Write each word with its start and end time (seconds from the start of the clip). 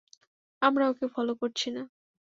আমরা 0.61 0.85
ওকে 0.89 1.05
ফলো 1.13 1.33
করছি 1.41 1.67
না। 1.75 1.83